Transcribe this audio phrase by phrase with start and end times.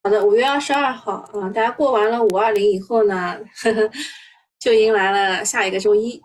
[0.00, 3.90] 好的，五月二十二号，啊，大家过完了五二零以后呢，呵呵，
[4.58, 6.22] 就迎来了下一个周一，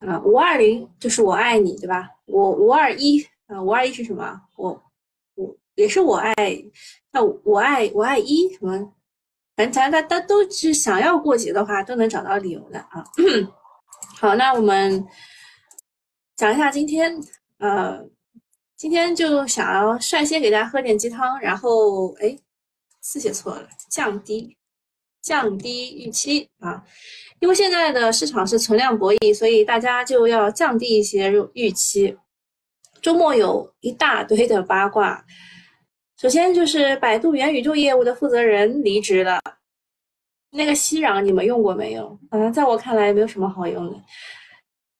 [0.00, 2.08] 啊，五二零就是我爱你，对吧？
[2.26, 4.40] 我五二一，啊，五二一是什么？
[4.54, 4.80] 我
[5.34, 6.34] 我也是我爱，
[7.10, 8.92] 那我爱我爱一什么？
[9.56, 13.02] 反正咱大家都是想要过节的话，都能找到理由的啊。
[14.20, 15.04] 好，那我们
[16.36, 17.18] 讲一下今天，
[17.58, 17.98] 呃，
[18.76, 22.38] 今天就想要率先给大家喝点鸡汤，然后哎。
[23.10, 24.56] 字写错了，降低
[25.20, 26.84] 降低预期啊，
[27.40, 32.16] 因为现在的市场是存量博弈，所以大家就要降低一些预期。
[33.02, 35.24] 周末有一大堆的八卦，
[36.20, 39.40] 首先就是百度元宇宙业务的负责人离职了。
[40.52, 42.16] 那个熙壤你们用过没有？
[42.30, 44.00] 啊，在我看来没有什么好用的。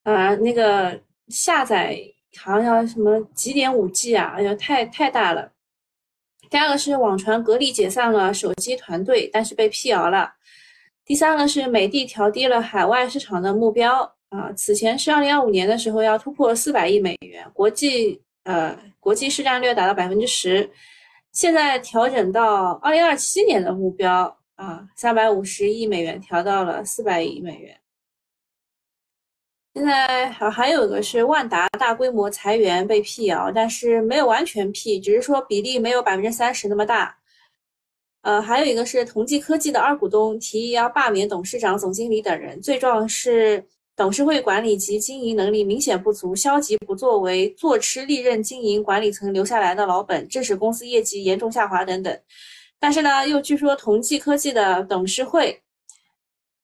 [0.03, 1.97] 啊，那个下载
[2.39, 4.35] 好像要什么几点五 G 啊？
[4.37, 5.53] 哎呀，太太大了。
[6.51, 10.35] 第二个是网传格力解散了手机团队，但是被辟谣了。
[11.05, 20.69] 第三个是美的调低了海外市场的目标啊，此前是二零二五年的时候要突破四百亿美元，国际呃国际市占率达到百分之十，
[21.33, 27.80] 现在调整到二零二七年的目标啊，三百五十亿美元调到了四百亿美元。
[29.75, 37.17] 现在还还有一个是万达大规模裁员被辟谣，但是没有完全辟，只是说比例没有百分之三十那么大。
[38.23, 43.65] 呃，还有一个是同济科技的二股东提议要罢免董事长、总经理等人，罪状是
[43.97, 52.21] 董事会管理及经营能力明显不足，消极不作为，坐吃历任经营管理层留下来的老本，致使公司业绩严重下滑等等。
[52.81, 55.63] 但是呢，又据说同济科技的董事会。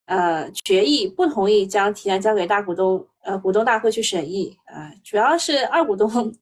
[0.06, 4.92] 呃，决议不同意将提案交给大股东，呃，股东大会去审议啊。
[5.02, 6.32] 主要是二股东，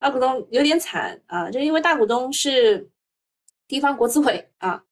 [0.00, 2.90] 二股东有点惨啊，就因为大股东是
[3.68, 4.82] 地方国资委啊。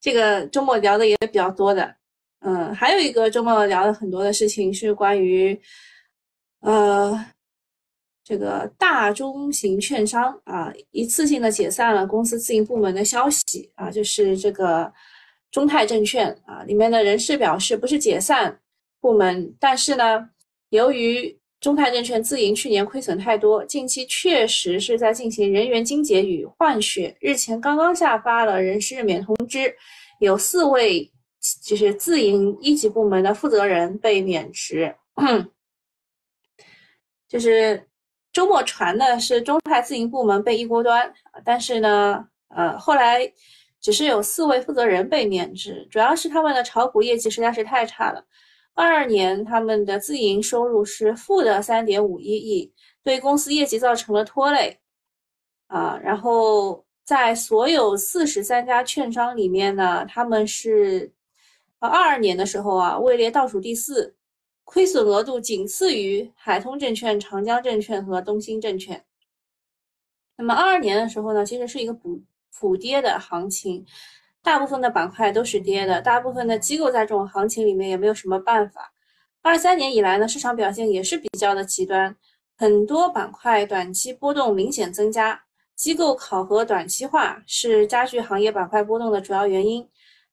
[0.00, 1.96] 这个周末聊的也比较多的，
[2.38, 5.60] 嗯，还有一个周末聊的很多的事情是关于，
[6.60, 7.26] 呃，
[8.22, 14.92] 这个大中型券商啊，一次性的解散了公司自营部门的消息啊，就是这个。
[15.50, 18.60] 中泰证券啊，里面的人士表示，不是解散
[19.00, 20.30] 部门，但是呢，
[20.68, 27.16] 由于中泰证券自营去年亏损太多，近期确实是在进行人员精简与换血。
[27.20, 29.74] 日前刚刚下发了人事任免通知，
[30.20, 31.10] 有四位
[31.64, 34.94] 就是自营一级部门的负责人被免职。
[37.28, 37.88] 就是
[38.32, 41.12] 周末传的是中泰自营部门被一锅端，
[41.44, 43.32] 但是呢，呃，后来。
[43.80, 48.24] 只是有四位负责人被免职，主要是他们的炒股业绩实在是太差了。
[48.74, 54.78] 二二年他们的自营收入是负的三点五一亿，对公司业绩造成了拖累。
[55.66, 61.12] 啊，然后在所有四十三家券商里面呢，他们是
[61.78, 64.14] 啊二二年的时候啊位列倒数第四，
[64.64, 69.04] 亏损额度仅次于海通证券、长江证券和东兴证券。
[70.36, 72.20] 那么二二年的时候呢，其实是一个补。
[72.58, 73.84] 普跌的行情，
[74.42, 78.92] 大部分的板块都是跌的，大部分的机构在这种行情里面也没有什么办法。
[79.42, 82.14] 二三年以来呢，市场表现也是比较的极端，
[82.56, 85.42] 很多板块短期波动明显增加，
[85.74, 89.88] 机构考核短期化是家具行业板块波动的主要原因。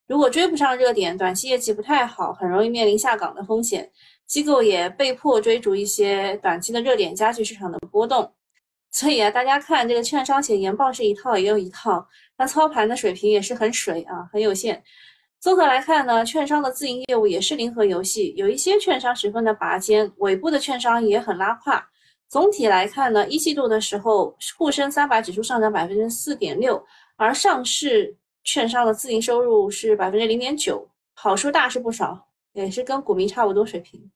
[0.08, 3.90] 如果追不上热点，短期业绩不太好，很容易面临下岗的风险，
[4.26, 8.32] 机构也被迫追逐一些短期的热点，加剧市场的波动。
[8.98, 12.04] 所以啊，大家看这个券商写研报是一套，也有一套，
[12.36, 14.84] 那操盘的水平也是很水啊，很有限。
[15.40, 21.88] 综合来看呢，券商的自营业务也是零和游戏，有一些券商十分的拔尖，尾部的券商也很拉胯。
[22.28, 26.84] 总体来看呢，一季度的时候，沪深三百指数上涨百分之四点六，
[27.18, 34.10] 而上市券商的自营收入是百分之零点九，好处大是不少，也是跟股民差不多水平。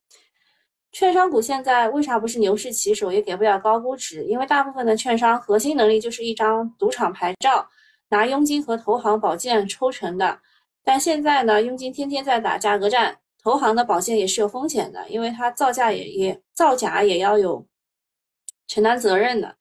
[0.92, 4.24] 券商股现在为啥不是牛市旗手，也给不了高估值？
[4.26, 7.66] 因为大部分的券商核心能力就是一张赌场牌照，
[8.10, 10.40] 拿佣金和投行保荐抽成的。
[10.84, 17.66] 但现在呢，佣金天天在打价格战，投行的保荐也是有风险的，因为它造价也也造假也要有
[18.68, 19.56] 承担责任的。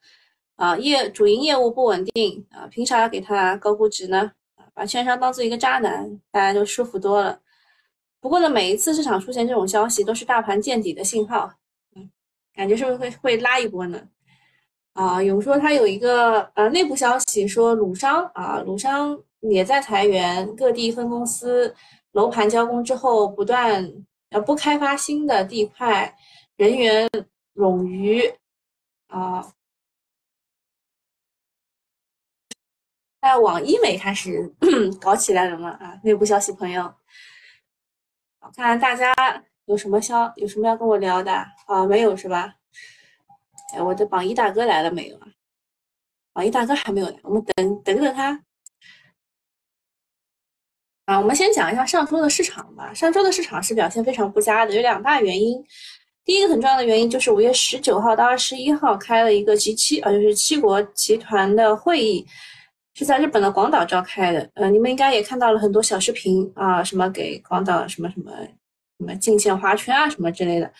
[0.57, 4.33] 啊，业主营业务不稳定啊，凭啥要给他高估值呢？
[4.75, 7.41] 把券商当做一个渣男，大家就舒服多了。
[8.21, 11.53] 不过呢，每一次市场出现这种消息，都是大盘见底的信号，
[11.97, 12.11] 嗯，
[12.55, 14.09] 感觉是不是会会拉一波呢？
[14.93, 21.75] 啊，有说他有一个呃内部消息说鲁商啊，鲁商也在裁员，各地分公司
[22.13, 23.91] 楼盘交工之后，不断
[24.31, 26.15] 呃不开发新的地块，
[26.57, 27.09] 人员
[27.55, 28.23] 冗余
[29.07, 29.55] 啊。
[33.23, 34.53] 在网易美开始
[35.01, 35.71] 搞起来了嘛？
[35.71, 36.93] 啊，内部消息，朋友，
[38.57, 39.15] 看大家
[39.67, 41.33] 有什么消，有什么要跟我聊的
[41.67, 41.87] 啊？
[41.87, 42.55] 没有是吧？
[43.75, 45.29] 哎，我的榜一大哥来了没有啊？
[46.33, 48.43] 榜一大哥还没有来，我们等等等他。
[51.05, 52.95] 啊，我们先讲一下上周的市场吧。
[52.95, 55.65] 上周的市场是表现非常不佳的，有两大原因。
[56.25, 62.25] 第一个很重要的原因就是五月十九号到二十一号开了一个 G 七，啊，就是七国集团的会议，
[62.95, 64.51] 是在日本的广岛召开的。
[64.55, 68.33] 呃，你们应该也看到了很多小视频啊，什么给广岛什么什么
[68.99, 70.71] 什么进献花圈啊，什么之类的。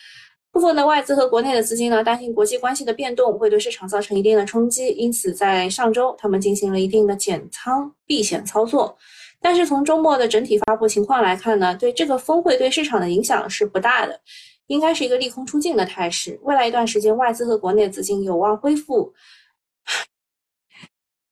[0.53, 8.99] 部分的外资和国内的资金呢，担心国际关系的变动会对市场造成一定的冲击，因此在上周他们进行了一定的减仓避险操作。
[9.41, 14.21] 但是从周末的整体发布情况来看呢，对这个峰会对市场的影响是不大的，
[14.67, 16.39] 应该是一个利空出尽的态势。
[16.43, 19.15] 未来一段时间，外资和国内资金有望恢复，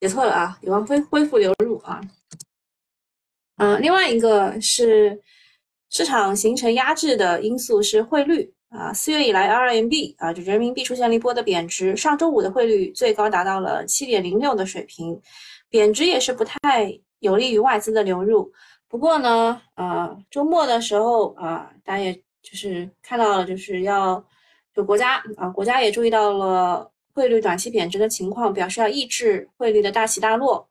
[0.01, 2.01] 写错了啊，有望恢恢复流入啊。
[3.57, 5.21] 嗯，另外一个是
[5.91, 15.21] 市场形成压制的因素是汇率啊，四月以来 RMB 啊，就人民币出现了一波的贬值，上周五的汇率最高达到了七点零六的水平，
[15.69, 17.01] 贬值也是不太。
[17.21, 18.49] 有利于外资的流入，
[18.87, 24.25] 不过呢，呃，周末的时候啊，大家也就是看到了，就是要
[24.73, 30.71] 就国家啊，国家也注意到了汇率短期贬值的情况，表示要抑制汇率的大起大落。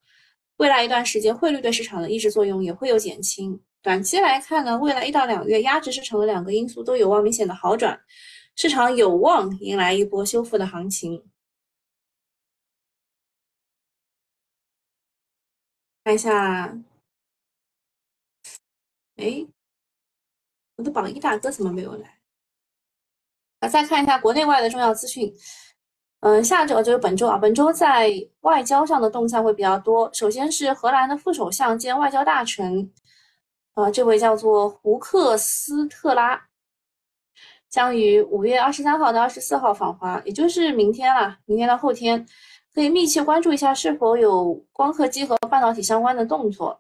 [0.55, 3.61] 未来一段时间，汇率对市场的抑制作用也会有减轻。
[3.81, 7.99] 短期来看呢，未来一到两月压制市场的两个因素都有望明显的好转，
[8.55, 11.21] 市场有望迎来一波修复的行情。
[16.05, 16.73] 看一下，
[19.17, 19.45] 哎，
[20.77, 22.19] 我的榜一大哥怎么没有来？
[23.59, 25.35] 啊，再看一下国内外的重要资讯。
[26.21, 28.11] 嗯，下周就是本周啊，本周在
[28.41, 30.09] 外交上的动向会比较多。
[30.13, 32.91] 首先是荷兰的副首相兼外交大臣，
[33.75, 36.47] 呃，这位叫做胡克斯特拉，
[37.69, 42.25] 将于五月二十三号到二十四号访华，也就是明天了，明天到后天。
[42.73, 46.79] 可以密切关注一下是否有光刻机和半导体相关的动作。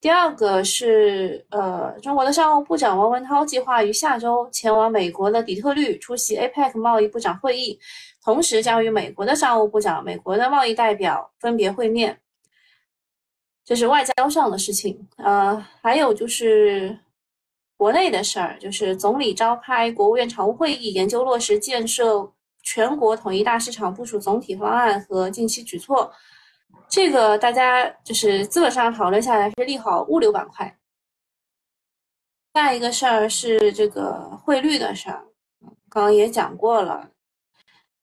[0.00, 7.78] 第二个是，呃，中国的商务部长王文涛计划于下周前往美国的底特律出席 APEC 贸易部长会议，
[8.24, 12.18] 同时将与美国的商务部长、美国的贸易代表分别会面。
[13.62, 15.06] 这是外交上的事情。
[15.18, 16.98] 呃，还有就是
[17.76, 22.32] 国内的事儿，就是总理召开国务院常务会议，研究落实建设。
[22.62, 26.12] 全国统一大市场部署总体方案和近期举措，
[26.88, 30.76] 这个大家就是资本上讨论下来是利好物流板块。
[32.54, 35.24] 下一个事儿是这个汇率的事儿，
[35.88, 37.08] 刚刚也讲过了，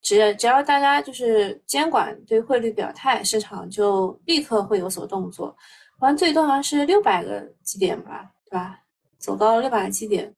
[0.02, 5.54] 只只要大家就是监管对汇率表态，市场就立刻会有所动作。
[6.00, 8.80] 好像最多好像是六百个基点吧，对吧？
[9.18, 10.34] 走高了六百个基点。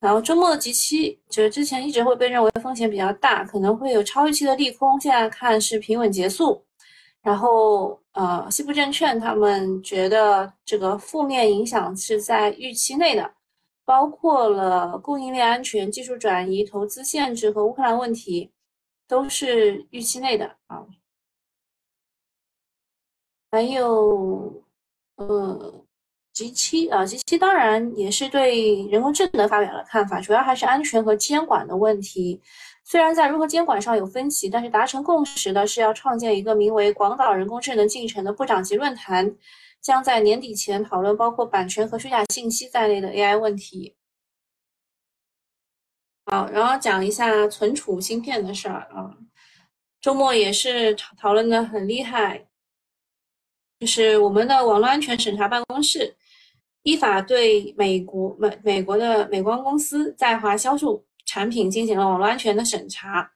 [0.00, 6.64] 然后周末的集期，就是之前一直会被认为风险比较大，可能会有超预期的利空，现在看是平稳结束。
[7.24, 13.34] 然后，呃，西部证券他们觉得这个负面影响是在预期内的，
[13.84, 18.52] 包括了供应链安全、技术转移、投资限制和乌克兰问题，
[19.08, 20.86] 都是预期内的啊。
[23.52, 24.62] 还有，
[25.16, 25.83] 呃。
[26.34, 32.42] G 七啊，G 七当然也是对人工智能发表了看法，主要还是安全和监管的问题。
[32.82, 39.32] 虽然在如何监管上有分歧，但是达成共识的是要创建一个名为“广岛人工智能进程”的部长级论坛，
[39.80, 43.94] 将在年底前讨论包括版权和虚假信息在内的 AI 问题。
[46.26, 49.16] 好，然后讲一下存储芯片的事儿啊，
[50.00, 52.44] 周末也是讨论的很厉害，
[53.78, 56.16] 就是我们的网络安全审查办公室。
[56.84, 63.32] 依法对美国美美国的美光公司在华销售产品进行了网络安全的审查，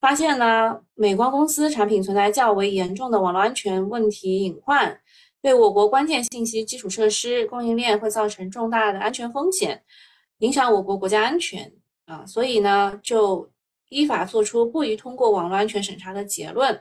[0.00, 5.00] 发现呢，美光公司产品存在较为严重的网络安全问题隐患，
[5.42, 9.82] 对我国关键信息基础设施供应链会造成重大的安全风险，
[10.38, 11.72] 影响我国国家安全
[12.06, 13.50] 啊，所以呢，就
[13.88, 16.80] 依法作出不予通过网络安全审查的结论。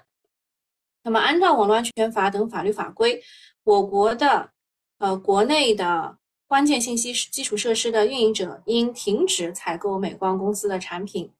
[1.03, 3.19] 那么，按照网络安全法等法律法规，
[3.63, 4.50] 我国的。
[5.01, 6.15] 呃，国内的
[6.47, 11.31] 关键信息基础设施的运营者应停止采购美光公司的产品，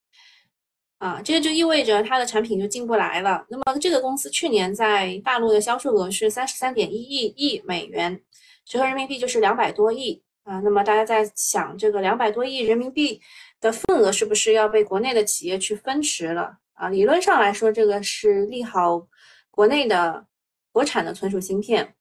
[0.98, 3.46] 啊，这个就意味着它的产品就进不来了。
[3.50, 8.20] 那么这个公司去年在大陆的销售额是三十三点一亿亿美元，
[8.65, 10.60] 折合人民币就是两百多亿啊。
[10.62, 13.22] 那么大家在想，这个两百多亿人民币
[13.60, 16.89] 的份额是不是要被国内的企业去分食了啊？
[16.89, 19.08] 理论上来说，这个是利好
[19.51, 20.25] 国内的
[20.72, 21.94] 国产的存储芯片，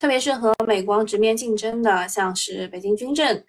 [0.00, 3.44] 特别是和美光直面竞争的，像是北京军政、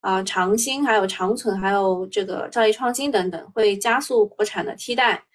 [0.00, 5.26] 啊长兴、还有长存、还有这个兆易创新等等，会加速国产的替代。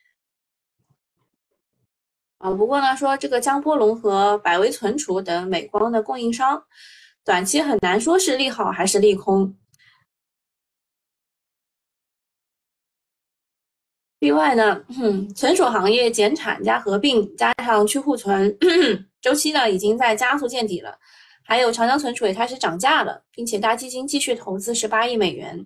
[2.39, 6.63] 啊，不过呢，说这个江波龙和百威存储等美光的供应商，
[7.23, 9.55] 短期很难说是利好还是利空。
[14.19, 14.83] 另外呢，
[15.35, 18.57] 存储行业减产加合并，加上去库存
[19.21, 20.97] 周期呢，已经在加速见底了。
[21.43, 25.65] 还有长江存储也开始涨价了，并且大基金继续投资十八亿美元，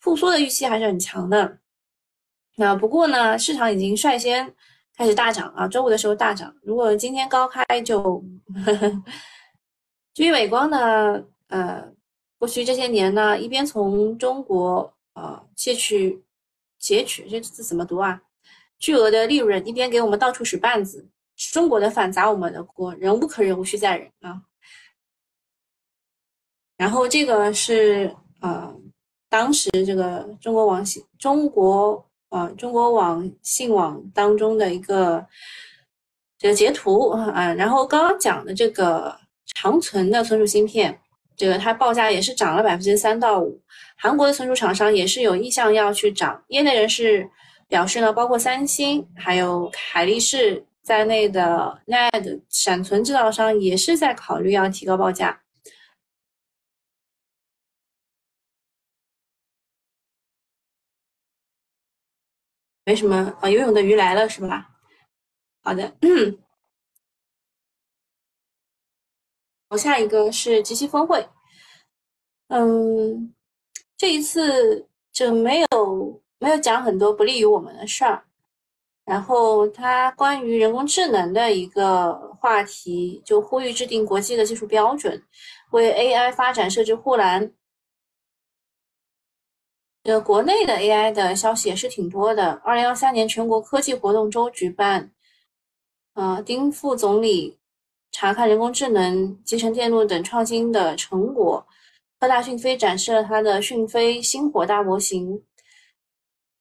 [0.00, 1.58] 复苏的预期还是很强的。
[2.56, 4.54] 那不过呢，市场已经率先。
[4.96, 5.68] 开始大涨啊！
[5.68, 8.20] 周五的时候大涨，如果今天高开就。
[10.12, 11.84] 至于伟光呢，呃，
[12.36, 16.20] 过去这些年呢，一边从中国啊窃取、
[16.80, 18.20] 截取，这字怎么读啊？
[18.80, 21.08] 巨额的利润，一边给我们到处使绊子，
[21.52, 24.42] 中国的反砸我们的锅，忍无可忍，无需再忍啊。
[26.76, 28.74] 然后这个是呃，
[29.30, 32.04] 当时这个中国网信中国。
[32.30, 35.26] 啊，中国网信网当中的一个
[36.36, 39.18] 这个截图啊，然后刚刚讲的这个
[39.54, 41.00] 长存的存储芯片，
[41.38, 43.58] 这个它报价也是涨了百分之三到五。
[43.96, 47.26] 韩国的存储厂商也是有意向要去涨，业内人士
[47.66, 55.42] 表示呢，包括三星还有海力士在内的 NAND 闪存制造商也是在考虑要提高报价。
[62.86, 64.70] 没什么啊，游泳的鱼来了是吧？
[65.62, 65.94] 好的，
[69.68, 71.28] 我下一个是极其峰会。
[72.46, 73.34] 嗯，
[73.98, 78.27] 这一次就没有没有讲很多不利于我们的事儿。
[79.08, 85.22] 然后他关于人工智能的一个话题，就呼吁制定国际的技术标准，
[85.70, 87.50] 为 AI 发展设置护栏。
[90.02, 92.60] 呃，国内的 AI 的消息也是挺多的。
[92.62, 95.10] 二零二三年全国科技活动周举办，
[96.12, 97.58] 呃，丁副总理
[98.12, 101.66] 查看人工智能、集成电路等创新的成果。
[102.20, 105.42] 科大讯飞展示了它的讯飞星火大模型。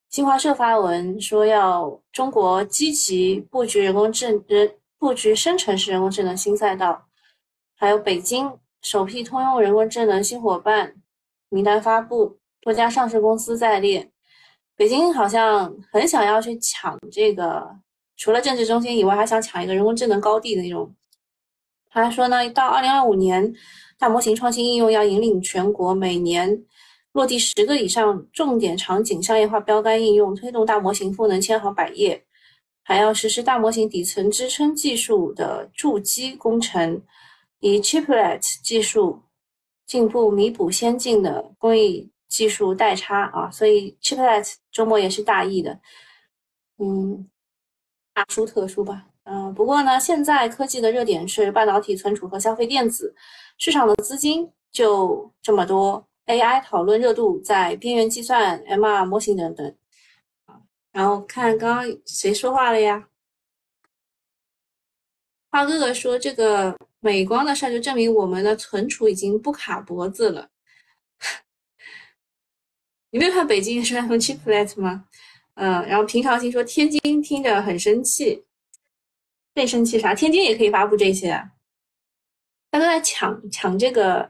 [0.09, 7.05] 新华社发文说，要中国积极布局人工智能布局生成式人工智能新赛道。
[7.75, 10.95] 还有北京首批通用人工智能新伙伴
[11.49, 12.39] 名单发布。
[12.61, 14.11] 多家上市公司在列，
[14.75, 17.69] 北京好像很想要去抢这个，
[18.17, 20.93] 除了政治中心以外，还想抢一个人工智能高地的那种。
[21.89, 23.53] 他说呢，到二零二五年，
[23.97, 26.61] 大模型创新应用要引领全国，每年
[27.17, 32.23] 落地十个以上重点场景商业化标杆应用，推动大模型赋能千行百业，
[32.83, 37.01] 还要实施大模型底层支撑技术的筑基工程，
[37.59, 39.23] 以 Chiplet 技术
[39.87, 42.11] 进步弥补先进的工艺。
[42.27, 45.79] 技术代差啊，所以 Chiplet 周末也是大意的，
[46.77, 47.27] 嗯，
[48.13, 53.15] 大书特书吧，嗯，不过呢，现在科技的热点是半导体存储和消费电子，
[53.57, 59.75] 市场的资金就这么多，AI 讨论热度在边缘计算、MR 模型等等，
[60.91, 63.09] 然后看刚刚谁说话了呀？
[65.49, 70.49] 花哥哥说这个美光的事儿就证明我们的存储已经不卡脖子了。
[73.09, 75.05] 你没有看北京是 用 Chiplet 吗？
[75.55, 78.45] 嗯，然后平常心说天津听着很生气，
[79.55, 80.13] 更生气啥？
[80.13, 81.49] 天津也可以发布这些，
[82.69, 84.29] 他都在抢抢这个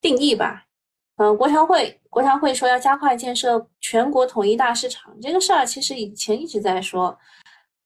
[0.00, 0.64] 定义吧？
[1.18, 7.16] 嗯，国常会国常会说要加快建设全国统一大市场，这个事儿其实以前一直在说，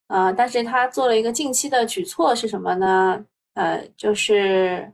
[0.06, 3.24] 呃，但是他做了一个近期的举措是什么呢？
[3.54, 4.90] 呃，就是。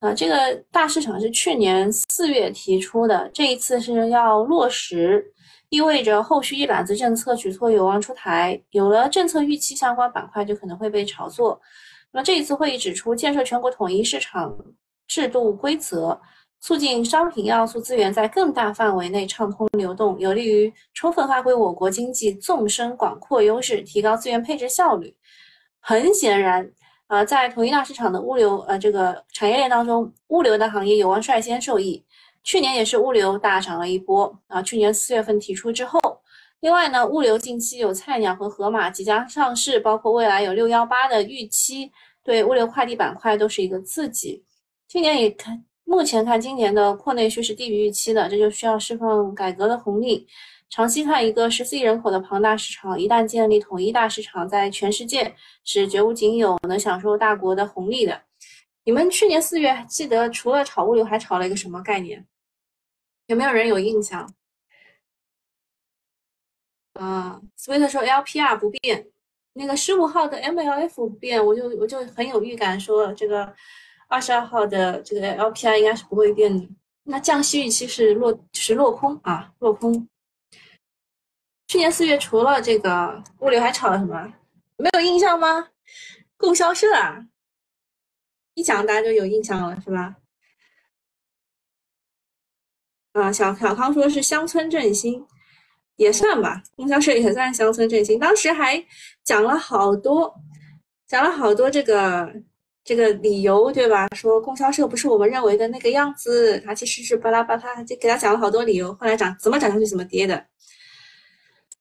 [0.00, 5.24] 呃，这个大市场是去年四月提出的，这一次是要落实，
[5.70, 8.60] 意味着后续一揽子政策举措有望出台。
[8.72, 11.58] 有了政策预期，相关板块就可能会被炒作。
[12.12, 14.54] 那么这一次会议指出，建设全国统一市场
[15.08, 16.20] 制度规则，
[16.64, 25.14] 促进商品要素资源在更大范围内畅通流动，有利于充分发挥我国经济纵深广阔优势，提高资源配置效率。
[25.78, 26.66] 很显然。
[27.08, 32.02] 呃，在统一大市场的物流呃这个产业链当中，物流的行业有望率先受益。
[32.42, 34.62] 去年也是物流大涨了一波啊。
[34.62, 36.00] 去年四月份提出之后，
[36.60, 41.92] 另外呢，物流近期有菜鸟和盒马即将上市，包括未来有六幺八的预期，
[42.24, 44.42] 对物流快递板块都是一个刺激。
[44.88, 50.26] 去年也看，目前看今年的扩内需是低于预期的，这就需要释放改革的红利。
[50.70, 55.32] 长期看，一个十四亿人口的庞大市场，一旦建立统一大市场，在全世界
[55.64, 58.22] 是绝无仅有，能享受大国的红利的。
[58.84, 62.26] 你们去年四月记得除了炒物流，还炒了一个什么概念？
[63.26, 64.28] 有没有人有印象？
[66.94, 69.06] 啊，Sweet 说 LPR 不变，
[69.52, 73.54] 那个十五号的 MLF 不变，我就我就很有预感说这个
[74.14, 76.68] 二十二号的这个 LPR 应该是不会变的。
[77.02, 80.08] 那降息预期是落是落空啊，落空。
[81.66, 84.32] 去年四月除了这个物流还炒了什么？
[84.76, 85.70] 没有印象吗？
[86.36, 87.26] 供销社啊，
[88.54, 90.14] 一讲大家就有印象了，是吧？
[93.14, 95.26] 啊，小小康说是乡村振兴，
[95.96, 98.16] 也算吧，供销社也算乡村振兴。
[98.20, 98.86] 当时还
[99.24, 100.32] 讲了好多，
[101.08, 102.32] 讲了好多这个
[102.84, 104.06] 这个理由，对吧？
[104.14, 108.92] 说供销社不是我们认为的那个样子，他其实是巴拉巴拉，就给他讲了好多理由。
[109.00, 110.44] 后来涨怎么涨上去怎么跌的。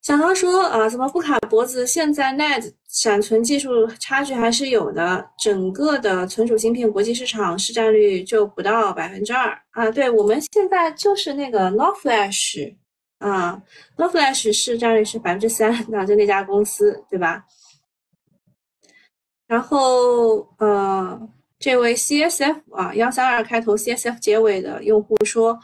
[0.01, 1.87] 小涛说：“啊，怎么不卡脖子？
[1.87, 9.89] 现在 NAND 闪存技术差距还是有的，整个的存储芯片国际市场市占率就不到百分之二啊。
[9.89, 12.75] 对我们现在就是那个 Nor Flash
[13.19, 13.61] 啊
[13.95, 17.45] ，Nor Flash 市占率是百分之三，那就那家公司对吧？
[19.47, 25.59] 然后呃，这位 CSF 啊，幺三二开头 CSF 结尾的用户说，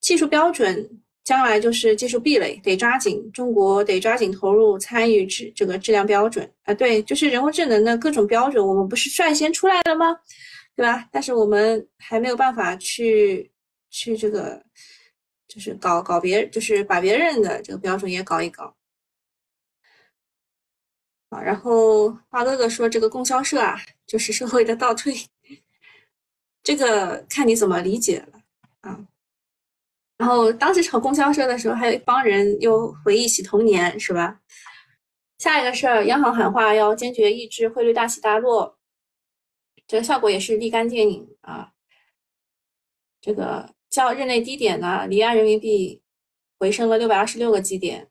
[0.00, 10.14] 技术标准。”将来就是技术壁垒，得抓紧，中国得抓紧投入参与质这个质量标准啊，对，就是人工智能的各种标准，我们不是率先出来了吗？
[10.76, 11.08] 对吧？
[11.10, 13.50] 但是我们还没有办法去
[13.88, 14.62] 去这个，
[15.48, 18.74] 就是搞搞别，就是把别人的这个标准也搞一搞
[21.42, 23.76] 然后花哥哥说这个供销社啊，
[24.06, 25.14] 就是社会的倒退，
[26.62, 28.40] 这个看你怎么理解了
[28.80, 29.06] 啊。
[30.16, 34.40] 然后当时炒供销社的时候，还有一帮人又回忆起童年，是吧？
[35.38, 38.78] 下一个事儿，央行喊话要坚决抑制汇率大起大落，
[39.86, 41.72] 这个效果也是立竿见影啊。
[43.20, 46.00] 这个较日内低点呢，离岸人民币
[46.58, 48.08] 回升了六百二十六个基点。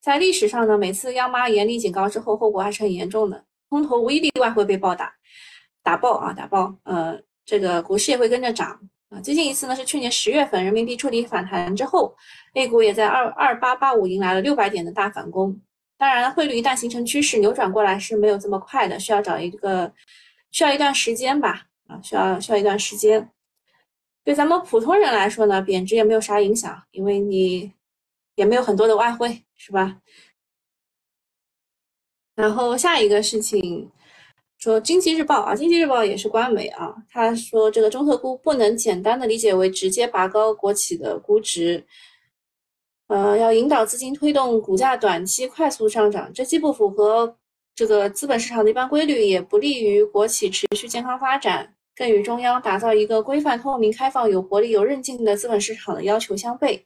[0.00, 5.12] 在历史上呢，每次央妈严厉警告之后，后果还是很严重的，空头无一例外会被暴打，
[5.82, 6.74] 打爆啊，打爆。
[6.84, 8.78] 呃，这个股市也会跟着涨。
[9.10, 12.14] 啊，最近一次呢是去年十月份，人民币触底反弹之后
[12.54, 15.58] ，A 股也在二二八八五迎来了六百点的大反攻。
[15.96, 19.92] 当然，汇率一旦形成趋势，扭转过来是没有这么快的，需要找一个
[20.50, 21.62] 需要一段时间吧。
[21.88, 23.30] 啊，需要需要一段时间。
[24.22, 27.72] 对咱们普通人来说呢，贬值也没有啥影响，因为你
[28.34, 29.98] 也没有很多的外汇，是吧？
[32.34, 33.90] 然后下一个事情。
[34.60, 36.92] 说经济日报啊，经济日报也是官媒啊。
[37.08, 41.86] 他说这个中特估不能简单的理解为直接拔高国企的估值，
[43.06, 47.38] 呃，要引导资金推动股价短期快速上涨，这既不符合
[47.76, 56.82] 这个资本市场的一般规律，也不利于国企持续健康发展，更与中央打造一个规范、透明、开放、有活力、有韧劲的资本市场的要求相悖。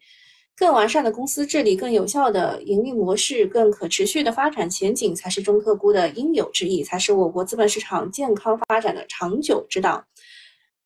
[0.62, 10.04] 更完善的公司治理、更有效的盈利模式、更可持续的发展前景，才是中特估的应有之义，才是我国资本市场健康发展的长久之道。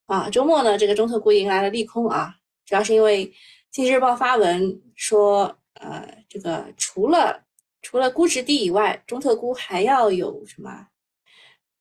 [0.07, 2.35] 啊，周末呢，这个中特估迎来了利空啊，
[2.65, 3.31] 主要是因为
[3.71, 7.45] 经济日报发文说，呃，这个除了
[7.83, 10.87] 除了估值低以外，中特估还要有什么？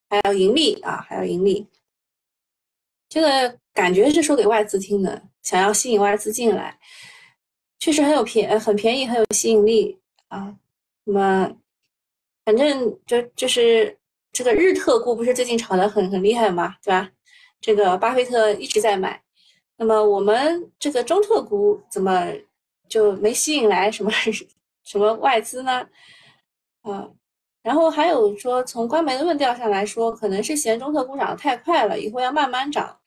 [0.10, 1.66] 还要盈利啊，还要盈利。
[3.08, 6.78] 这个感觉是说给外资听的，想要吸引外资进来。
[7.80, 10.56] 确实很有便，很便宜，很有吸引力啊。
[11.04, 11.56] 那么，
[12.44, 13.98] 反正就就是
[14.32, 17.10] 这个日特估不是最近炒得很很厉害嘛，对吧？
[17.62, 19.22] 这个巴菲特一直在买。
[19.78, 22.32] 那么我们这个中特估怎么
[22.88, 24.12] 就没吸引来什么
[24.84, 25.88] 什么外资呢？
[26.82, 27.10] 啊，
[27.62, 32.98] 然后还有说，从官媒的论调上来说，可能是嫌中特估涨得太快了，以后要慢慢涨。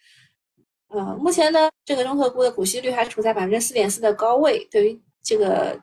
[0.88, 5.78] 呃，目前呢，这个中特估的股息率还处在百分之四点四的高位，对于这个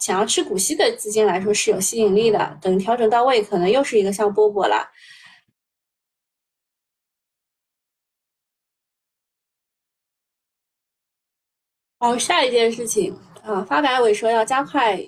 [0.00, 2.58] 想要吃股息的资金来说是有吸引力的。
[2.62, 4.88] 等调整到位，可能又是一个像波波了。
[11.98, 14.98] 好，下一件事情啊，发改委说要加快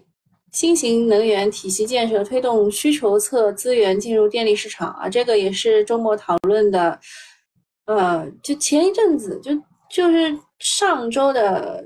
[0.52, 7.00] 新型能源体系建设，推动需求侧资源进入电力市场啊，这个也是周末讨论的。
[7.88, 9.50] 呃，就前一阵子，就
[9.88, 11.82] 就是上周的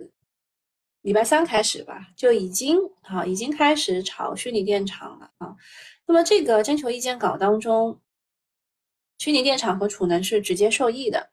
[1.03, 5.55] 礼拜三开始吧，就已经啊，已经开始炒虚拟电厂了啊。
[6.05, 8.01] 那么这个征求意见稿当中，
[9.19, 11.31] 虚拟电厂和储能是直接受益的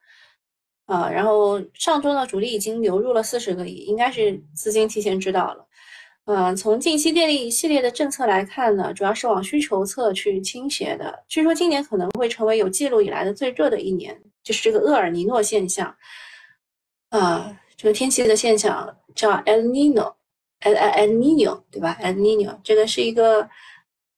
[0.86, 1.10] 啊。
[1.10, 5.68] 然后上周呢，主力已经流入了四十个亿，应该是资金提前知道了。
[6.30, 11.24] 嗯，从近期电力系列的政策来看呢，主要是往需求侧去倾斜的。
[11.28, 15.92] 据说今年可能会成为有记录以来的最热的一年，就是这个厄尔尼诺现象。
[17.10, 23.50] 啊，这个天气的现象叫 El Nino，El El Nino，对吧？El Nino 这个是一个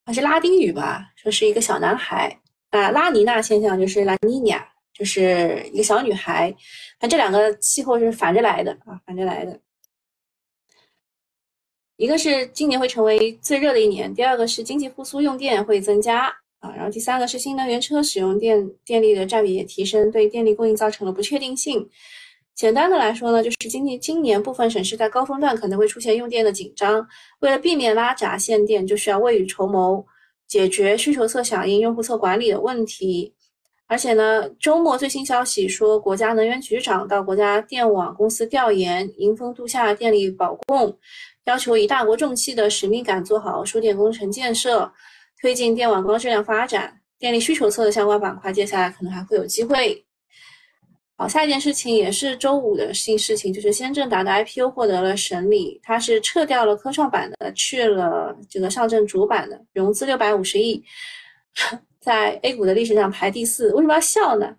[0.06, 1.06] 还是拉丁语吧？
[1.16, 2.38] 说是一个小男孩
[2.72, 2.92] 啊。
[2.92, 6.54] 拉尼娜现象就是拉尼亚，就是一个小女孩。
[7.00, 9.58] 那这两个气候是反着来的啊，反着来的。
[12.02, 16.26] 一个是今年会成为最热的一年，第二个是经济复苏用电会增加
[16.60, 21.88] 啊，然后第三个是新能源车使用电电力的占比也提升，对电力供应造成了不确定性。
[22.56, 27.08] 简单的来说呢，就是今年今年部分省市在高峰段可能会出现用电的紧张，
[27.42, 30.04] 为了避免拉闸限电，就需要未雨绸缪，
[30.48, 33.36] 解决需求侧响应、用户侧管理的问题。
[33.86, 40.98] 而且呢，周末最新消息说，国家能源局长到国家电网公司调研，迎峰度夏电力保供。
[41.46, 44.92] 要求以大国重器的使命感做好输电工程建设，
[45.40, 46.98] 推进电网高质量发展。
[47.18, 50.04] 电力需求侧的相关板块，接下来可能还会有机会。
[51.16, 60.84] 好，下一件事情也是周五的新事情，就是先正达的 IPO 获得了审理，它是撤掉了科创板的，去了这个上证主板的，融资六百五十亿，
[62.02, 63.72] 在 A 股的历史上排第四。
[63.74, 64.56] 为什么要笑呢？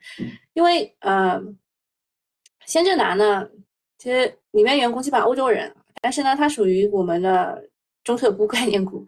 [0.52, 1.42] 因为呃，
[2.66, 3.44] 先正达呢，
[3.98, 5.74] 其实里面员工基本上欧洲人。
[6.00, 7.62] 但是呢，它属于我们的
[8.05, 9.07] 中特估 概念股，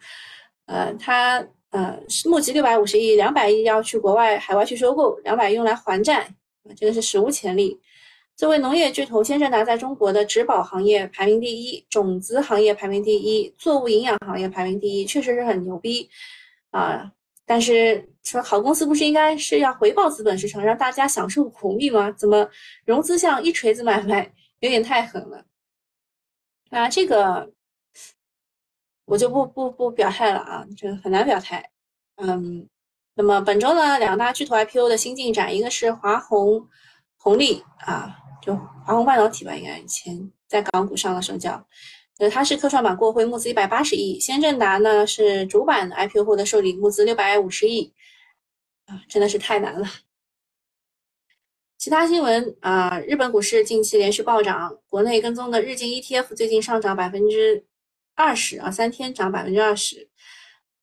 [0.67, 6.29] 呃，它呃是募集六百五十亿，两百亿要去国外海外去收购，两百用来还债，
[6.77, 7.81] 这个是史无前例。
[8.37, 16.11] 作为农业巨头，先正达在中国的植保行业排名第一，种子行业排名第一，作物营养行业排名第一，确实是很牛逼
[16.71, 17.11] 啊。
[17.47, 22.11] 但是说好公司不是应该是要回报资本市场，让大家享受红利吗？
[22.13, 22.49] 怎么
[22.85, 24.29] 融资像一锤子买卖，
[24.61, 25.45] 有点太狠了。
[26.75, 27.53] 那这个
[29.05, 31.71] 我就不不不表态了啊，这个很难表态。
[32.17, 32.69] 嗯，
[33.15, 36.69] 那么本周呢，两大巨头 IPO 的新进展，一个是华虹
[37.17, 41.65] 红利啊，就华虹半导体吧，应该以前在港股上的时候叫，
[42.19, 47.93] 呃，它是科创板过会募资一百八十亿，先正达呢是主板 IPO 后的受理募资六百五十亿，
[48.87, 49.87] 啊，真的是太难了。
[51.85, 57.63] 其他新闻啊，日本股市近期连续暴涨，国内跟踪的日经 ETF 最近上涨百分之
[58.15, 60.09] 二十啊，三天涨百分之二十，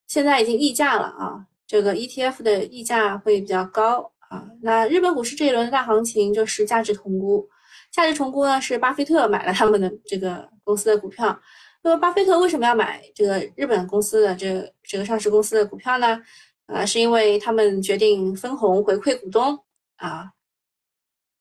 [0.06, 4.46] 现在已经溢价了啊，这个 ETF 的溢价会比较高啊。
[4.62, 7.50] 那日本股市这一轮的大行情就是价值重估，
[7.92, 11.36] 价值重估呢是巴菲特买了他们的这个公司的股票。
[11.82, 16.22] 那么巴菲特为什么要买这个日本公司的这这个上市公司的股票呢？
[16.68, 19.58] 啊，是因为他们决定分红回馈股东
[19.96, 20.30] 啊。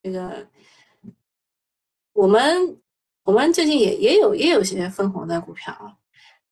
[0.03, 0.47] 这个，
[2.13, 2.81] 我们
[3.25, 5.95] 我们最近也也有也有些分红的股票啊。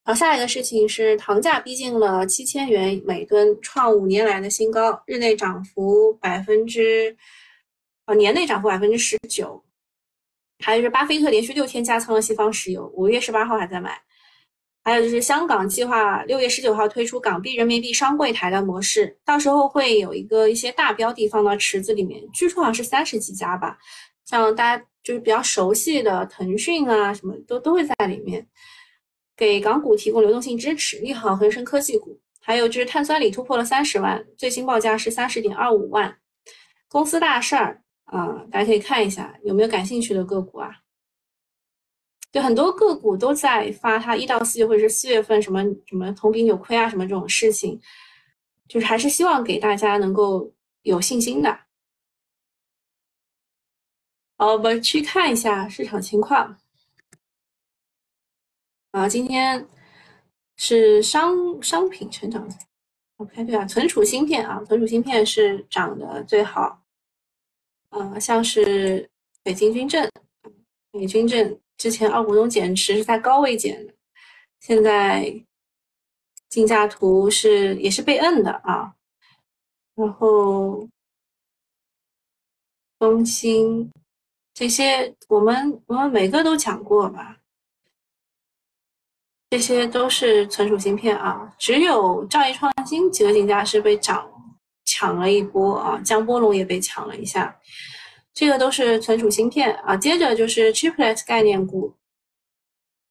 [0.04, 7.16] 好，下一个事情是糖价逼近了七千元每吨，创五年来的新高，日内涨幅百分之
[8.04, 9.62] 啊年内涨幅百分之十九。
[10.60, 14.00] 还有就是巴菲特连续六天加仓了西方石油，五月十八号还在买。
[14.88, 23.76] 还有就是香港计划六月十九号推出港币人民币双柜台的模式，到时候会有一个一些大标的放到池子里面，据说好像是三十几家吧，
[24.24, 28.46] 像大家就是比较熟悉的腾讯啊，什么都都会在里面，
[29.36, 32.18] 给港股提供流动性支持，利好恒生科技股。
[32.40, 36.16] 还有就是碳酸锂突破了三十万，最新报价是三十点二五万，
[36.88, 40.70] 公司大事儿啊，大家可以看一下有没有感兴趣的个股啊。
[42.30, 47.80] 就很多个股都在发，它一到四月或者是四月份什么什么同比扭亏啊，什么这种事情，
[48.68, 51.58] 就是还是希望给大家能够有信心的。
[54.36, 56.58] 好，我们去看一下市场情况。
[58.90, 59.66] 啊，今天
[60.56, 62.46] 是商商品成长
[63.16, 66.82] ，OK，对啊，存储芯片啊，存储芯片是涨得最好。
[67.88, 69.10] 啊，像是
[69.42, 70.06] 北京军政，
[70.92, 71.58] 北军政。
[71.78, 73.94] 之前二股东减持是在高位减的，
[74.60, 75.42] 现在
[76.48, 78.94] 竞价图是也是被摁的啊。
[79.94, 80.88] 然后
[82.98, 83.90] 中兴
[84.52, 87.38] 这些我们我们每个都讲过吧，
[89.50, 91.54] 这些都是存储芯片啊。
[91.58, 94.28] 只有兆易创新几个竞价是被涨
[94.84, 97.56] 抢了一波啊，江波龙也被抢了一下。
[98.38, 101.92] 这个都是存储芯片啊，接着就是 chiplet 概念股，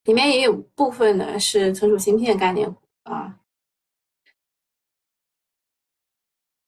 [0.04, 3.38] 里面也有部分呢是存储芯片概念股啊。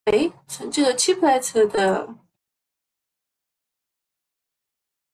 [0.04, 0.30] 哎，
[0.70, 2.14] 这个 chiplet 的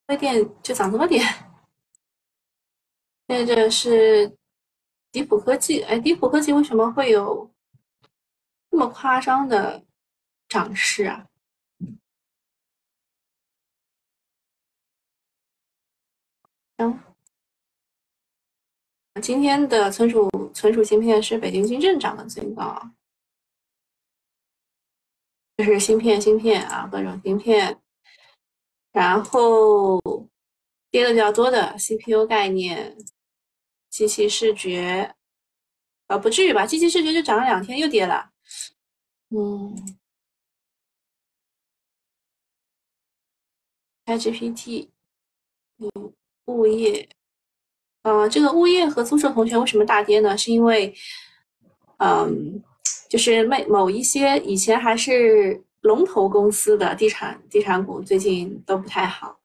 [0.09, 1.25] 微电就涨这么点，
[3.29, 4.37] 接着是
[5.13, 7.49] 迪普科技，哎，迪普科技为什么会有
[8.73, 9.85] 这么夸张的
[10.49, 11.29] 涨势啊？
[16.79, 17.01] 行，
[19.23, 22.91] 今天的存储存储芯片是北京金正涨的最高，
[25.57, 27.81] 这是芯片芯片啊，各种芯片，
[28.93, 30.01] 然后
[30.91, 32.97] 跌的比较多的 CPU 概念。
[33.89, 35.15] 机器视觉，
[36.09, 36.67] 啊，不至于吧？
[36.67, 38.31] 机器视觉就涨了两天又跌了，
[39.31, 39.75] 嗯
[44.05, 44.91] ，iGPT，
[45.79, 46.13] 嗯，
[46.47, 47.09] 物业，
[48.03, 50.37] 呃，这个物业和租售同学为什么大跌呢？
[50.37, 50.95] 是因为，
[51.99, 52.63] 嗯，
[53.09, 59.41] 就是某某一些以前还是龙头公司的地产地产股最近都不太好。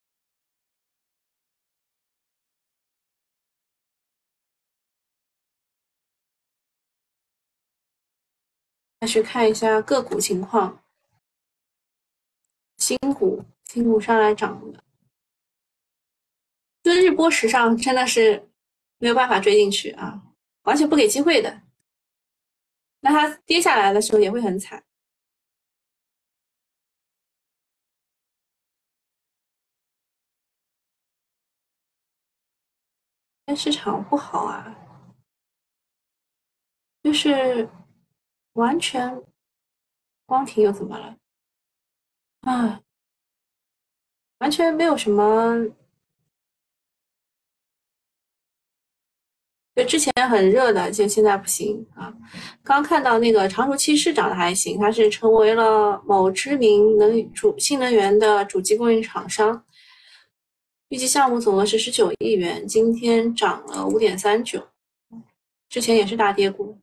[9.00, 10.84] 再去看一下个股情况，
[12.78, 14.84] 新股新股上来涨了，
[16.96, 18.50] 日波时尚真的是
[18.98, 20.22] 没有办法追进去啊，
[20.64, 21.62] 完全不给机会的。
[23.02, 24.84] 那它跌下来的时候也会很惨，
[33.46, 34.76] 但市场不好啊，
[37.04, 37.70] 就是。
[38.56, 39.24] 完全
[40.26, 41.18] 光停又怎么了？
[42.42, 42.82] 啊，
[44.40, 45.56] 完全没有什么。
[49.74, 52.14] 就之前很热的，就现在不行啊。
[52.64, 59.66] 刚看到那个长熟期市涨的还行，它是成为了某知名能主新能源的主机供应厂商。
[60.90, 64.68] 预计项目总额是十九亿元，今天涨了五点三九，
[65.70, 66.78] 之前也是大跌股。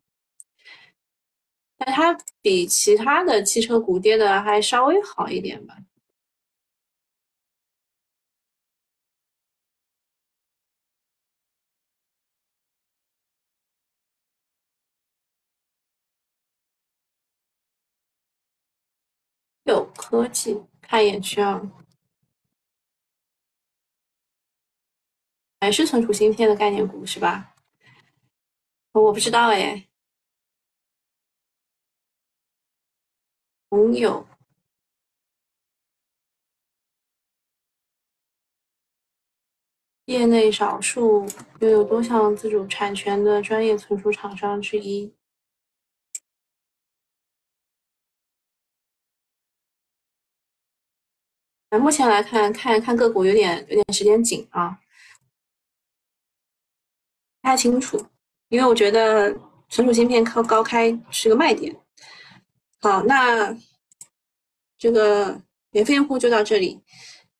[1.77, 5.75] 但它比其他的汽车股跌的还稍微好一点吧。
[19.65, 21.61] 有科技，看一眼去啊，
[25.59, 27.53] 还是存储芯片的概念股是吧？
[28.93, 29.87] 我不知道哎。
[33.69, 34.27] 朋友，
[40.05, 41.27] 业内少数
[41.59, 45.18] 拥有多项自主产权的专业存储厂商之一。
[51.71, 54.79] 那目前来看，看看个股有点有点时间紧啊，
[57.41, 58.03] 不太清楚，
[58.47, 59.31] 因为我觉得
[59.69, 61.75] 存储芯片靠高开是个卖点。
[62.81, 63.55] 好，那
[64.77, 66.81] 这个免费用户就到这里，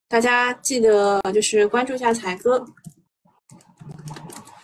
[0.07, 2.63] 大家记得就是关注一下才哥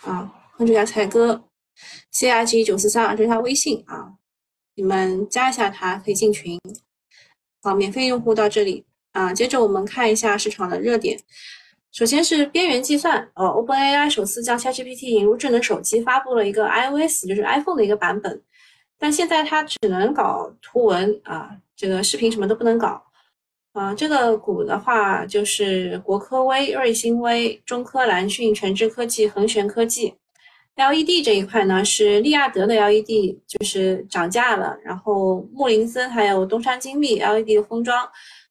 [0.01, 1.43] 啊，关注一下才哥
[2.11, 4.13] ，C R G 九四三，这是他微信啊，
[4.75, 6.59] 你们加一下他可以进群。
[7.63, 11.17] 好，免费用户到这里啊，接着我们看一下市场的热点，
[11.93, 18.41] 首先是边缘计算哦，Open A I 首次将 ChatGPT 引入智能手机，发布了一个 iOS，就是 iPhone 的一个版本。
[18.99, 23.01] 但现在它只能搞图文啊，这个视频什么都不能搞
[23.71, 23.95] 啊。
[23.95, 30.15] 这个股的话就是国科微、瑞星微、中科蓝讯、全智科技、恒玄科技。
[30.75, 34.77] LED 这一块呢是利亚德的 LED，就是涨价了。
[34.83, 38.05] 然后穆林森还有东山精密 LED 的封装，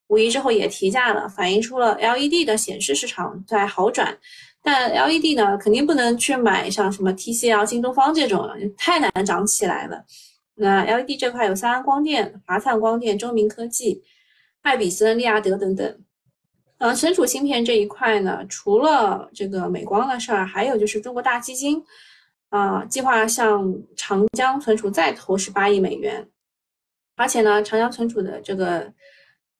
[0.09, 4.17] 五一之后也提价了，反映出了 LED 的显示市场在好转。
[4.62, 10.05] 但 LED 呢，肯定不能去买像什么 TCL、京东方这种，太难涨起来了。
[10.55, 14.03] 那 LED 这块有三安光电、华灿光电、中明科技、
[14.62, 15.99] 爱比森、利亚德等等。
[16.79, 21.83] 呃，存储芯片这一块呢，除了这个美光的事儿，还有就是中国大基金
[22.49, 26.27] 啊，计划向长江存储再投十八亿美元。
[27.17, 28.93] 而且呢，长江存储的这个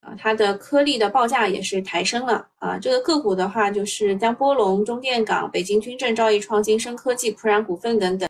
[0.05, 2.77] 啊，它的颗粒的报价也是抬升了啊。
[2.77, 8.29] 这个个股的话，就是江波龙、中电港、北京军政、兆易创新、深科技、普冉股份等等。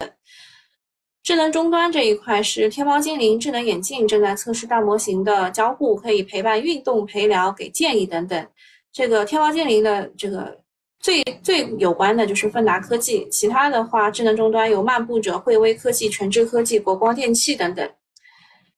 [1.21, 8.47] 智能终端这一块是天猫精灵智能眼镜正在测试大模型的交互，可以陪伴运动陪聊、给建议等等。
[8.93, 10.57] 这个天猫精灵的这个
[10.99, 17.89] 最最有关的就是奋达科技，其他的话智能终端有漫步者、惠威科技、全智科技、国光电器等等。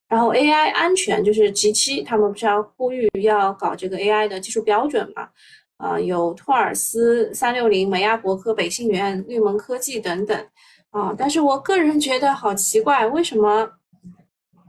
[0.07, 5.29] 然后 AI 安全就是 G 七，他们不是要呼吁要搞这个 AI 的技术标准嘛？
[5.77, 10.49] 啊，有托尔斯三六零、美亚博科、北信源、绿盟科技等等。
[10.91, 13.69] 啊，但是我个人觉得好奇怪，为什么？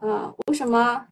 [0.03, 1.07] 呃，为什么？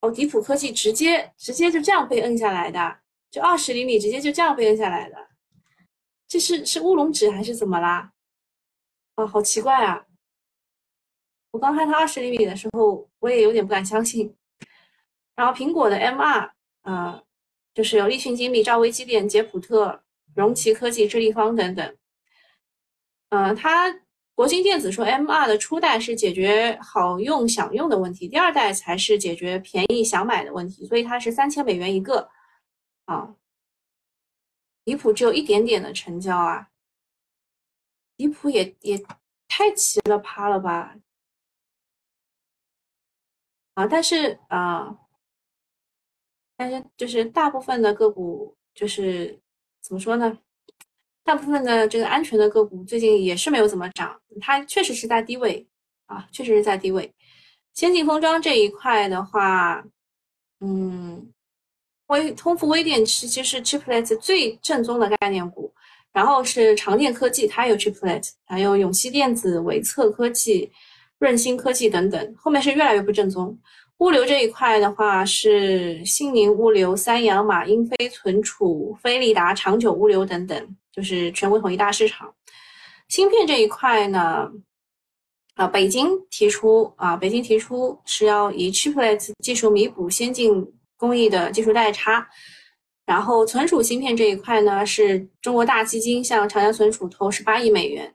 [0.00, 2.98] 哦，迪普科技直接直接就这样被摁下来的，
[3.30, 5.16] 就二十厘米直接就这样被摁下来的，
[6.26, 8.10] 这是是乌龙指还是怎么啦？
[9.16, 10.02] 啊，好奇怪啊！
[11.52, 14.34] 我刚看它二十厘米的时候，我也有点不敢相信。
[15.34, 17.22] 然后苹果的 M 二，呃，
[17.74, 20.02] 就是有立讯精密、兆微机电、捷普特、
[20.34, 21.96] 荣奇科技、智立方等等。
[23.30, 24.00] 嗯，它
[24.34, 32.28] 国金电子说 M 二的初代是解决好用想用的问题，第二代才是解决便宜想买的问题，所以它是三千美元一个。
[33.06, 33.34] 啊，
[34.84, 36.68] 离谱，只有一点点的成交啊，
[38.16, 39.02] 离谱也也
[39.48, 40.94] 太奇了趴了吧？
[43.74, 44.94] 啊，但是啊，
[46.56, 49.40] 但是就是大部分的个股，就是
[49.80, 50.38] 怎么说呢？
[51.22, 55.66] 大部分的这个安全的个股最近也是没有怎么涨，它确实是在低位
[56.06, 57.14] 啊，确实是在低位。
[57.72, 59.84] 先进封装这一块的话，
[60.60, 61.32] 嗯，
[62.08, 65.72] 微通富微电池其实 Chiplet 最正宗的概念股，
[66.12, 70.72] 然后是长电科技，它有 Chiplet，还有永熙电子、维策科技。
[71.20, 73.56] 润芯科技等等，后面是越来越不正宗。
[73.98, 82.34] 物流这一块的话，是新宁物流、三洋马、英飞存储、飞利达、长久物流等等，就是全国统一大市场。
[83.08, 84.50] 芯片这一块呢，
[85.56, 92.26] 啊，北京提出啊，北京提出是要以 Chiplet 技术弥补先进工艺的技术代差。
[93.04, 98.14] 然后存储芯片这一块呢，是中国大基金向长江存储投十八亿美元。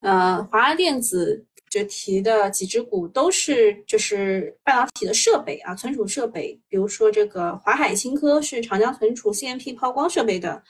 [0.00, 1.46] 呃，华安电子。
[1.70, 10.60] 就提的几只股都是就是半导体的设备啊，存储设备，比如说这个华海清科是长江存储 CMP 抛光设备的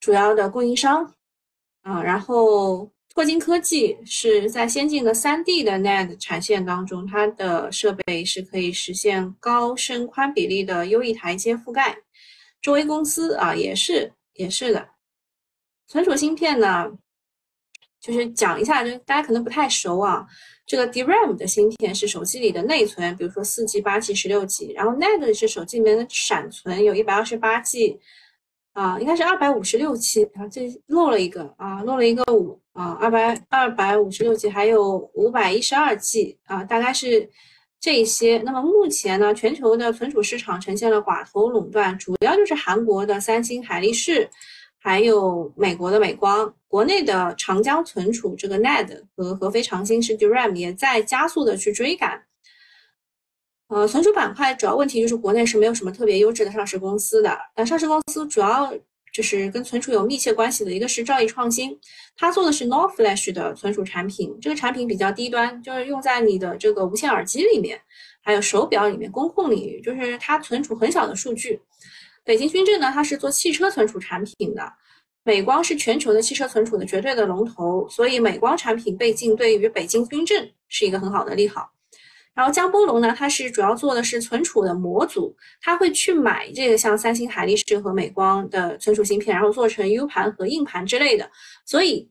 [0.00, 1.14] 主要的供应商
[1.82, 11.98] 啊，然后拓金科技是在先进的 3D 的 NAND 产线当中，它的设备是可以实现高深宽比例的优异台阶覆盖。
[12.62, 14.88] 中微公司啊也是也是的，
[15.86, 16.90] 存储芯片呢。
[18.06, 20.24] 就是讲一下，就大家可能不太熟啊。
[20.64, 24.72] 这个 DRAM 的芯片是手机里的内存，比如说四 G、八 G、十六 G。
[24.74, 27.98] 然后 NAND 是手机里面的闪存，有一百二十八 G，
[28.74, 30.22] 啊，应该是二百五十六 G。
[30.34, 37.28] 啊，这漏了一个啊，漏了一个五啊，二百二百五十六 G，还有五百一十二 G 啊，大概是
[37.80, 38.40] 这些。
[38.44, 44.30] 那么目前呢，全球的存储市场呈现了寡头垄断，主要就是韩国的三星、海力士。
[44.86, 52.22] 还有美国的美光，国内的长江存储这个 NAND 和合肥长兴是 DRAM 也在加速的去追赶。
[53.66, 57.36] 呃，存储板块主要问题就是国内是没有什么特别优质的上市公司的。
[57.56, 58.72] 那上市公司主要
[59.12, 61.76] 就是跟存储有密切关系的一个是兆易创新，
[62.16, 67.76] 它做的是 NOR Flash 的存储产品，这个产品比较低端，就是用在你的这个无线耳机里面，
[68.22, 71.60] 还有手表里面，工控领域，就是它存储很小的数据。
[72.26, 74.72] 北京君正呢，它是做汽车存储产品的，
[75.22, 81.70] 美光是全球的汽车存储的绝对的龙头，所以美光产品被禁对于北京君正是一个很好的利好。
[82.34, 91.30] 然后江波龙呢，它是主要做的是存储的模组，它会去买这个像三星、海力士和美光的存储芯片，然后做成 U 盘和硬盘之类的，
[91.64, 92.10] 所以，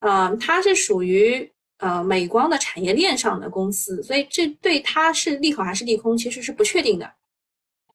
[0.00, 7.12] 呃，它是属于呃美光的产业链上的公司，所以这对它是利好还是利空，其实是不确定的。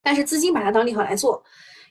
[0.05, 1.43] 但是资金把它当利好来做，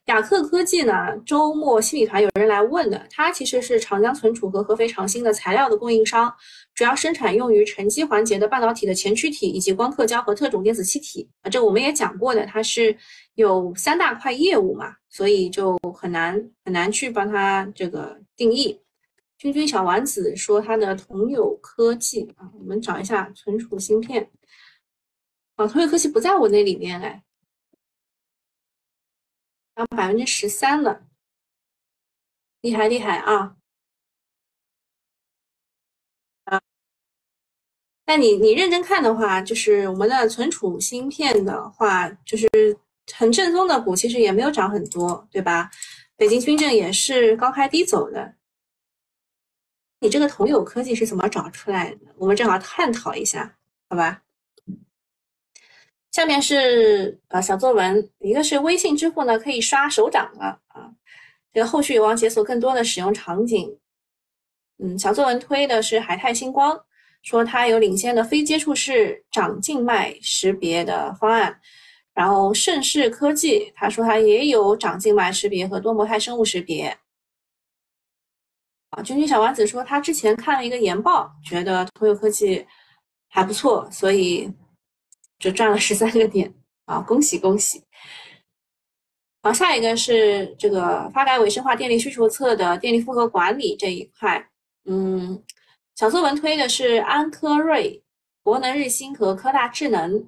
[0.05, 0.95] 雅克科技呢？
[1.27, 6.33] 周末新米团有人来问的，它其实是长江存储和合肥长兴的材料的供应商，
[6.77, 12.97] 主要生产用于沉积环节的半导体的前驱体以及光刻胶和特种电子气体啊，这我们也讲过的，它是
[13.35, 18.81] 有三大块业务嘛，所以就很难很难去帮它这个定义。
[19.39, 24.31] 君君小丸子说它的同友科技啊，我们找一下存储芯片
[25.57, 27.21] 啊，同友科技不在我那里面哎。
[29.75, 31.03] 涨百分之十三了，
[32.61, 33.57] 厉害厉害啊！
[36.45, 36.61] 啊，
[38.07, 42.49] 那你你认真看的话，就是我们的存储芯片的话，就是
[43.13, 45.71] 很正宗的股，其实也没有涨很多，对吧？
[46.17, 48.37] 北京军政也是高开低走的。
[49.99, 52.15] 你这个同友科技是怎么找出来的？
[52.17, 53.57] 我们正好探讨一下，
[53.89, 54.23] 好吧？
[56.15, 60.89] 下面是呃小作文，一个是微信支付呢可以刷手掌了啊，
[61.53, 63.77] 这个后续有望解锁更多的使用场景。
[64.79, 66.81] 嗯，小作文推的是海泰星光，
[67.23, 71.61] 说它有领先的非接触式掌静脉识别的方案。
[72.13, 76.97] 然后盛世科技，他说它也有掌静脉识别和多模态生物识别。
[78.91, 82.65] 啊，君君小丸子说他之前看了一个研报，觉得通用科技
[83.29, 84.49] 还不错，所以
[85.45, 86.51] 就赚了十三个点
[86.87, 87.83] 啊，恭喜恭喜！
[89.43, 94.49] 好，下一个是这个发改委深化电力需求侧的电力负荷管理这一块，
[94.87, 95.45] 嗯，
[95.97, 98.03] 小作文推的是安科瑞、
[98.43, 100.27] 国能日新和科大智能。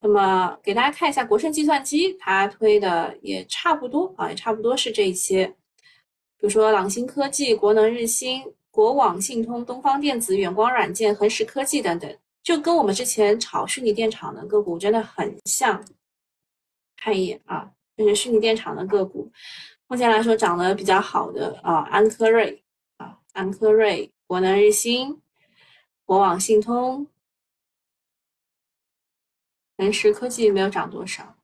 [0.00, 5.46] 那么给大家看一下国盛计算机，它推的也差不多啊，也差不多是这些。
[6.38, 15.84] 比如说朗星科技、国能日新、国网信通、东方电子、远光软件、恒实科技等等，就跟我们之前炒虚拟电厂的个股真的很像。
[16.96, 19.30] 看一眼啊，这是虚拟电厂的个股，
[19.88, 22.62] 目前来说涨得比较好的啊，安科瑞
[22.98, 25.20] 啊，安科瑞、国能日新、
[26.04, 27.06] 国网信通、
[29.76, 31.36] 恒实科技没有涨多少。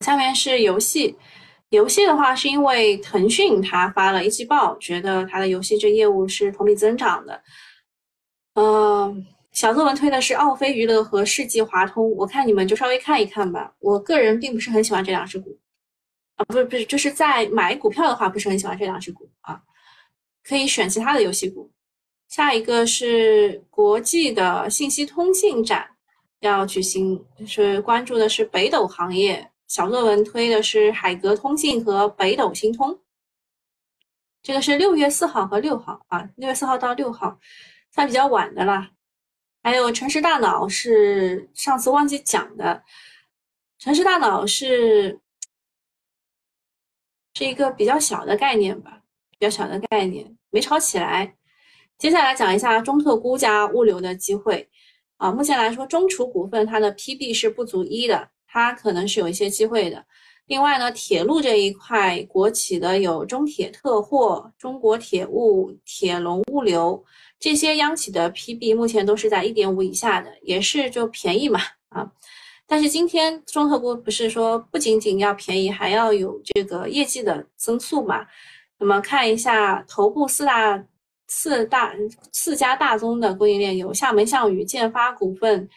[0.00, 1.16] 下面是游戏。
[1.70, 7.42] 游戏的话，是因为腾讯它发了一季报，觉得它的游戏这业务是同比增长的。
[8.54, 13.74] 嗯，小作文推的是奥飞娱乐和世纪华通，我看你们就稍微看一看吧。
[13.80, 15.58] 我个人并不是很喜欢这两只股，
[16.36, 19.60] 啊，不是不是，就是在买股票的话，不是很喜欢这两只股啊，
[20.44, 21.70] 可以选其他的游戏股。
[22.28, 25.86] 下一个是国际的信息通信展
[26.40, 29.50] 要举行，就是关注的是北斗行业。
[29.66, 32.96] 小作文推的是海格通信和北斗星通，
[34.42, 37.36] 这个是六月四号和六号啊，六月四号到六号，
[37.94, 38.90] 算比较晚的啦。
[39.62, 42.82] 还有城市大脑是上次忘记讲的，
[43.78, 45.20] 城市大脑是
[47.34, 51.36] 是一个比较小的概念吧，比较小的概念，没炒起来。
[51.96, 54.68] 接下来讲一下中特估加物流的机会
[55.18, 58.30] 啊，目前来说中储股份它的 PB 是不足一的。
[58.46, 60.06] 它可能是有一些机会的。
[60.46, 67.04] 另外呢，铁路这一块，国企的有中铁特货、中国铁物、铁龙物流
[67.44, 72.10] 这些央企的 PB 目前都是在一点五以下的，也是就便宜嘛啊。
[72.66, 78.24] 但是今天中特估不是说不仅仅要便宜，还要有这个业绩的增速嘛？
[78.78, 80.82] 那么看一下头部四大
[81.28, 81.92] 四大
[82.32, 85.68] 四家大宗的供应链有厦门象宇、建发股份、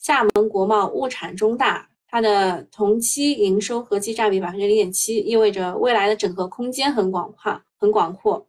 [0.00, 1.88] 厦门国贸、物产中大。
[2.08, 8.44] 它的同期营收合计占比百分之零点七，意味着未来的整合空间很广阔，很广阔。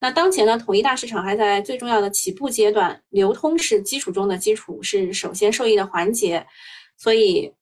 [0.00, 6.46] 那当前呢，统一大市场还在最重要的起步阶段，流通是基础中的基础，是首先受益的环节。
[6.96, 7.52] 所以，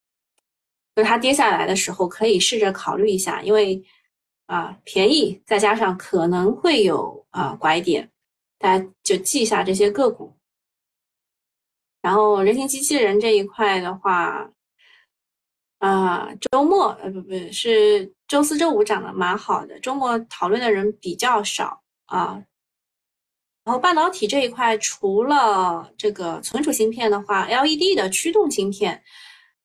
[0.95, 3.83] 就它跌下来的时候，可以试着考虑一下，因为
[4.45, 8.09] 啊便宜，再加上可能会有啊拐点，
[8.59, 10.35] 大家就记一下这些个股。
[12.01, 14.51] 然后，人形机器人这一块的话。
[15.79, 22.43] 啊，周末呃不不是周四周五涨得蛮好的，周末讨论的人比较少啊。
[23.63, 29.01] 然后半导体这一块，除了这个存储芯片的话，LED 的驱动芯片，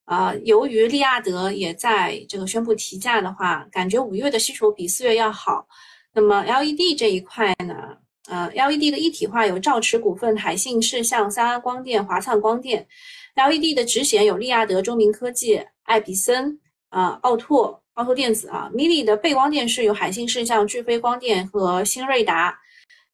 [0.05, 5.67] 啊，由于利亚德也在这个宣布提价的话，感觉五月的需求比四月要好。
[6.13, 7.97] 那么 LED 这一块呢，
[8.29, 12.87] 呃，LED 的一体化有兆驰股份、海信视像、三安光电、华灿光电。
[13.35, 15.65] LED 的直显有利亚德、中明科技。
[15.85, 22.59] 爱比森啊，奥拓、奥拓电子啊，mini 的背光电视有海信视像、巨飞光电和新锐达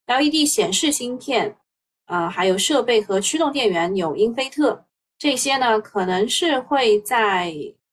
[0.06, 1.56] ，LED 显示芯片
[2.04, 4.84] 啊，还有设备和驱动电源有英飞特，
[5.18, 7.52] 这些呢可能是会在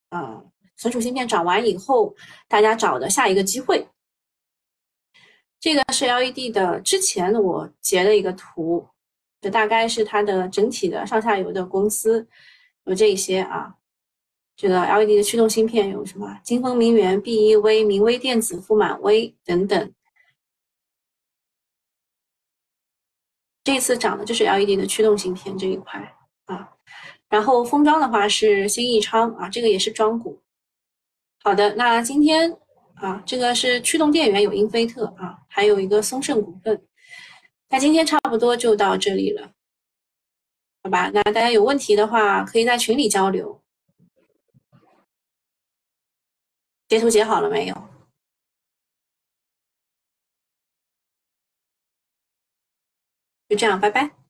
[0.10, 0.46] 呃
[0.78, 2.16] 存储芯片涨完以后，
[2.48, 3.88] 大家找的下一个机会。
[5.60, 8.88] 这个是 LED 的之前我截的一个图，
[9.42, 12.28] 这大概是它的整体的上下游的公司
[12.84, 13.74] 有这些啊。
[14.56, 16.40] 这个 LED 的驱动芯片有什么？
[16.44, 19.94] 金风明源、BEV、明威电子、富满威等等。
[23.64, 26.72] 这次涨的就是 LED 的驱动芯片这一块啊。
[27.28, 30.42] 然后封装的话是新易昌啊，这个也是庄股。
[31.44, 32.56] 好的，那今天
[32.94, 36.82] 啊，这个是驱动电源有英菲特啊，还有一个松盛股份。
[37.70, 39.52] 那今天差不多就到这里了，
[40.84, 41.12] 好吧？
[41.14, 43.62] 那大家有问题的话，可以在群里交流。
[46.88, 47.76] 截图截好了没有？
[53.48, 54.25] 就这样，拜拜。